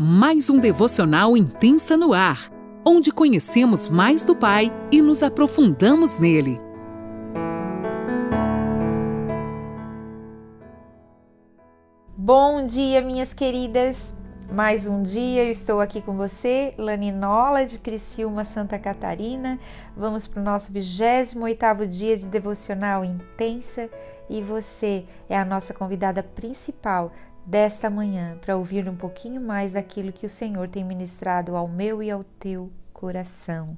[0.00, 2.52] mais um devocional intensa no ar,
[2.86, 6.60] onde conhecemos mais do Pai e nos aprofundamos nele.
[12.16, 14.14] Bom dia, minhas queridas.
[14.52, 19.58] Mais um dia eu estou aqui com você, Laninola de Criciúma, Santa Catarina.
[19.96, 23.90] Vamos para o nosso 28º dia de devocional intensa
[24.30, 27.12] e você é a nossa convidada principal
[27.48, 32.02] desta manhã para ouvir um pouquinho mais daquilo que o Senhor tem ministrado ao meu
[32.02, 33.74] e ao teu coração.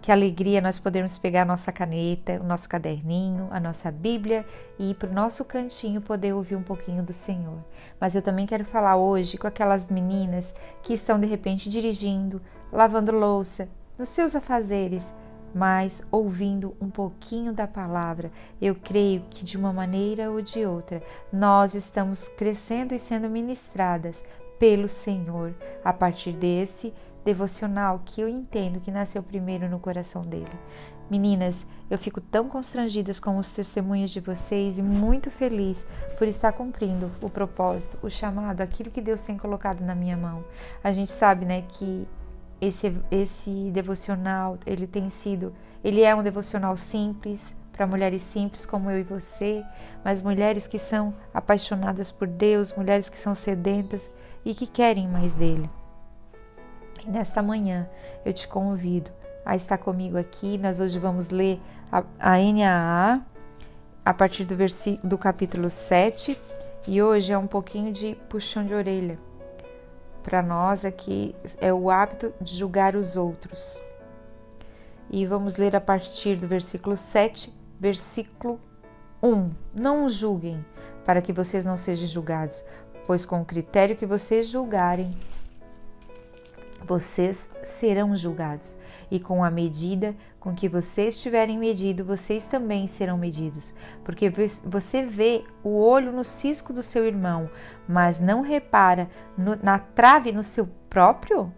[0.00, 4.46] Que alegria nós podermos pegar a nossa caneta, o nosso caderninho, a nossa Bíblia
[4.78, 7.58] e ir para o nosso cantinho poder ouvir um pouquinho do Senhor.
[8.00, 12.40] Mas eu também quero falar hoje com aquelas meninas que estão de repente dirigindo,
[12.72, 15.12] lavando louça, nos seus afazeres,
[15.54, 18.30] mas ouvindo um pouquinho da palavra,
[18.60, 21.02] eu creio que de uma maneira ou de outra
[21.32, 24.22] nós estamos crescendo e sendo ministradas
[24.58, 26.94] pelo Senhor a partir desse
[27.24, 30.50] devocional que eu entendo que nasceu primeiro no coração dele.
[31.10, 36.52] Meninas, eu fico tão constrangidas com os testemunhos de vocês e muito feliz por estar
[36.52, 40.42] cumprindo o propósito, o chamado, aquilo que Deus tem colocado na minha mão.
[40.82, 42.08] A gente sabe, né, que
[42.62, 48.88] esse, esse devocional, ele tem sido, ele é um devocional simples, para mulheres simples como
[48.88, 49.64] eu e você,
[50.04, 54.08] mas mulheres que são apaixonadas por Deus, mulheres que são sedentas
[54.44, 55.68] e que querem mais dele.
[57.04, 57.88] E nesta manhã
[58.24, 59.10] eu te convido
[59.44, 60.56] a estar comigo aqui.
[60.56, 61.60] Nós hoje vamos ler
[61.90, 63.26] a, a NAA
[64.04, 64.54] a partir do,
[65.02, 66.38] do capítulo 7
[66.86, 69.18] e hoje é um pouquinho de puxão de orelha
[70.22, 73.82] para nós aqui é o hábito de julgar os outros.
[75.10, 78.60] E vamos ler a partir do versículo 7, versículo
[79.22, 79.50] 1.
[79.74, 80.64] Não julguem,
[81.04, 82.64] para que vocês não sejam julgados,
[83.06, 85.14] pois com o critério que vocês julgarem,
[86.86, 88.76] vocês serão julgados
[89.10, 93.72] e com a medida com que vocês tiverem medido, vocês também serão medidos.
[94.02, 94.32] Porque
[94.64, 97.48] você vê o olho no cisco do seu irmão,
[97.86, 101.52] mas não repara no, na trave no seu próprio?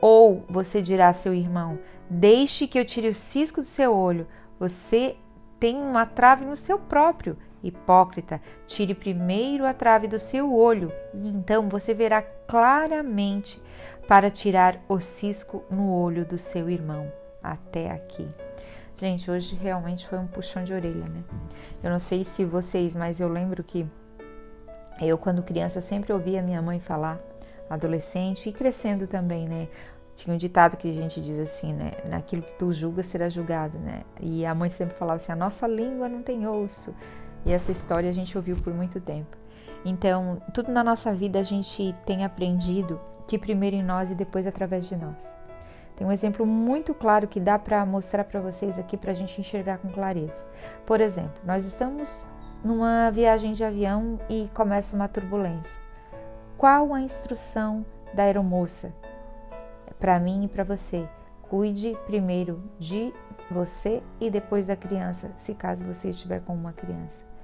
[0.00, 1.78] Ou você dirá a seu irmão:
[2.10, 4.26] Deixe que eu tire o cisco do seu olho,
[4.58, 5.16] você
[5.58, 7.36] tem uma trave no seu próprio.
[7.62, 13.62] Hipócrita, tire primeiro a trave do seu olho, e então você verá claramente
[14.06, 17.10] para tirar o cisco no olho do seu irmão.
[17.42, 18.26] Até aqui.
[18.96, 21.22] Gente, hoje realmente foi um puxão de orelha, né?
[21.82, 23.86] Eu não sei se vocês, mas eu lembro que
[25.00, 27.20] eu, quando criança, sempre ouvia minha mãe falar,
[27.68, 29.68] adolescente e crescendo também, né?
[30.14, 31.92] Tinha um ditado que a gente diz assim, né?
[32.08, 34.02] Naquilo que tu julga será julgado, né?
[34.18, 36.94] E a mãe sempre falava assim: a nossa língua não tem osso.
[37.44, 39.36] E essa história a gente ouviu por muito tempo.
[39.88, 44.44] Então, tudo na nossa vida a gente tem aprendido que primeiro em nós e depois
[44.44, 45.38] através de nós.
[45.94, 49.40] Tem um exemplo muito claro que dá para mostrar para vocês aqui para a gente
[49.40, 50.44] enxergar com clareza.
[50.84, 52.26] Por exemplo, nós estamos
[52.64, 55.80] numa viagem de avião e começa uma turbulência.
[56.58, 58.92] Qual a instrução da aeromoça
[60.00, 61.08] para mim e para você?
[61.42, 63.14] Cuide primeiro de
[63.48, 67.35] você e depois da criança, se caso você estiver com uma criança.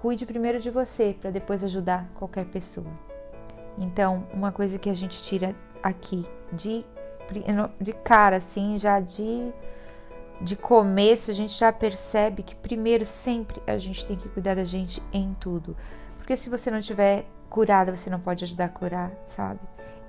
[0.00, 2.86] Cuide primeiro de você para depois ajudar qualquer pessoa.
[3.76, 6.84] Então, uma coisa que a gente tira aqui de,
[7.80, 9.52] de cara, assim, já de,
[10.40, 14.62] de começo, a gente já percebe que primeiro sempre a gente tem que cuidar da
[14.62, 15.76] gente em tudo.
[16.28, 19.60] Porque se você não tiver curada, você não pode ajudar a curar, sabe?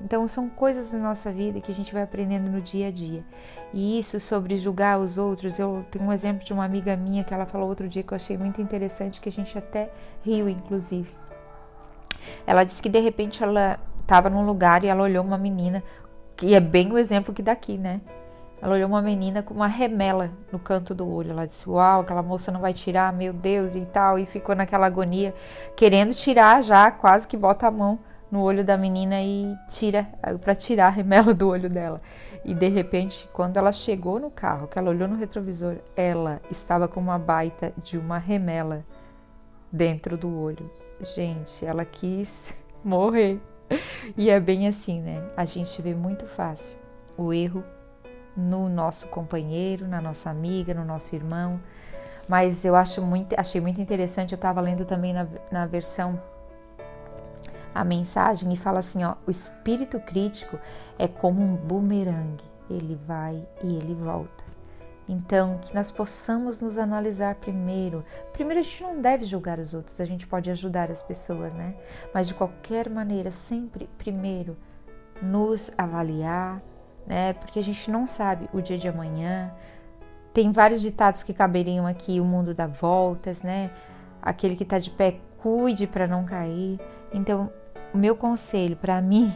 [0.02, 3.24] Então são coisas na nossa vida que a gente vai aprendendo no dia a dia.
[3.74, 7.34] E isso sobre julgar os outros, eu tenho um exemplo de uma amiga minha que
[7.34, 9.90] ela falou outro dia que eu achei muito interessante, que a gente até
[10.22, 11.10] riu inclusive.
[12.46, 15.82] Ela disse que de repente ela estava num lugar e ela olhou uma menina,
[16.36, 18.02] que é bem o exemplo que daqui, né?
[18.62, 21.32] Ela olhou uma menina com uma remela no canto do olho.
[21.32, 24.20] Ela disse: Uau, aquela moça não vai tirar, meu Deus, e tal.
[24.20, 25.34] E ficou naquela agonia,
[25.76, 28.00] querendo tirar já, quase que bota a mão
[28.32, 30.08] no olho da menina e tira,
[30.42, 32.02] para tirar a remela do olho dela.
[32.46, 36.88] E de repente, quando ela chegou no carro, que ela olhou no retrovisor, ela estava
[36.88, 38.86] com uma baita de uma remela
[39.72, 40.70] dentro do olho.
[41.02, 42.54] Gente, ela quis
[42.84, 43.40] morrer.
[44.18, 45.24] E é bem assim, né?
[45.38, 46.76] A gente vê muito fácil
[47.16, 47.64] o erro
[48.36, 51.60] no nosso companheiro, na nossa amiga, no nosso irmão.
[52.28, 56.22] Mas eu acho muito, achei muito interessante, eu estava lendo também na, na versão
[57.74, 60.60] a mensagem e fala assim, ó, o espírito crítico
[60.98, 64.44] é como um bumerangue, ele vai e ele volta.
[65.08, 68.06] Então, que nós possamos nos analisar primeiro.
[68.32, 71.74] Primeiro, a gente não deve julgar os outros, a gente pode ajudar as pessoas, né?
[72.14, 74.56] Mas de qualquer maneira, sempre primeiro
[75.20, 76.62] nos avaliar,
[77.10, 77.34] né?
[77.34, 79.52] Porque a gente não sabe o dia de amanhã.
[80.32, 83.72] Tem vários ditados que caberiam aqui: o mundo dá voltas, né?
[84.22, 86.80] Aquele que está de pé, cuide para não cair.
[87.12, 87.52] Então,
[87.92, 89.34] o meu conselho para mim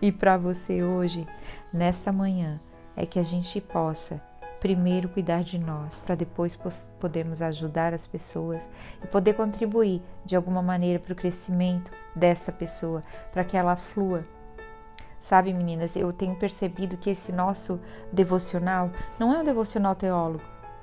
[0.00, 1.24] e para você hoje,
[1.72, 2.60] nesta manhã,
[2.96, 4.20] é que a gente possa
[4.58, 6.56] primeiro cuidar de nós, para depois
[7.00, 8.68] podermos ajudar as pessoas
[9.02, 13.02] e poder contribuir de alguma maneira para o crescimento desta pessoa,
[13.32, 14.24] para que ela flua.
[15.22, 17.78] Sabe, meninas, eu tenho percebido que esse nosso
[18.12, 18.90] devocional
[19.20, 20.42] não é um devocional teólogo,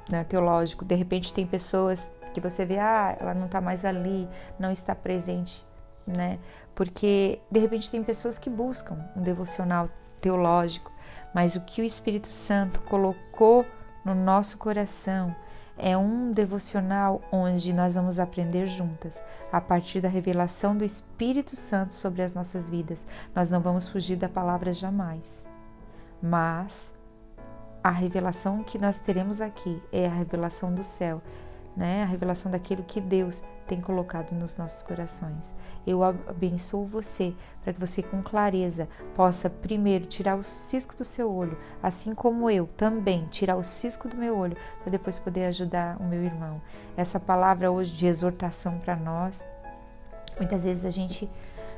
[0.10, 0.86] né, teológico.
[0.86, 4.96] De repente tem pessoas que você vê, ah, ela não está mais ali, não está
[4.96, 5.68] presente,
[6.08, 6.40] né?
[6.74, 9.90] Porque de repente tem pessoas que buscam um devocional
[10.22, 10.90] teológico,
[11.36, 13.66] mas o que o Espírito Santo colocou
[14.06, 15.36] no nosso coração
[15.80, 21.96] é um devocional onde nós vamos aprender juntas, a partir da revelação do Espírito Santo
[21.96, 23.08] sobre as nossas vidas.
[23.34, 25.48] Nós não vamos fugir da palavra jamais,
[26.22, 26.94] mas
[27.82, 31.22] a revelação que nós teremos aqui é a revelação do céu,
[31.76, 32.04] né?
[32.04, 35.54] A revelação daquilo que Deus tem colocado nos nossos corações.
[35.86, 41.32] Eu abençoo você para que você com clareza possa primeiro tirar o cisco do seu
[41.32, 45.98] olho, assim como eu também tirar o cisco do meu olho, para depois poder ajudar
[46.02, 46.60] o meu irmão.
[46.98, 49.46] Essa palavra hoje de exortação para nós,
[50.38, 51.30] muitas vezes a gente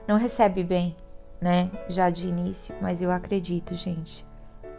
[0.08, 0.96] não recebe bem,
[1.42, 1.70] né?
[1.90, 4.26] Já de início, mas eu acredito, gente,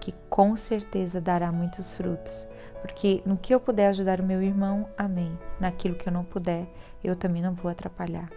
[0.00, 2.48] que com certeza dará muitos frutos.
[2.82, 5.38] Porque no que eu puder ajudar o meu irmão, amém.
[5.58, 6.66] Naquilo que eu não puder,
[7.02, 8.28] eu também não vou atrapalhar.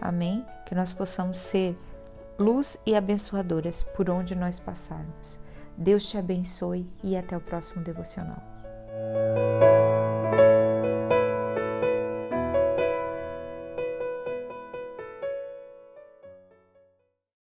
[0.00, 0.44] Amém?
[0.66, 1.78] Que nós possamos ser
[2.36, 5.38] luz e abençoadoras por onde nós passarmos.
[5.76, 8.42] Deus te abençoe e até o próximo devocional.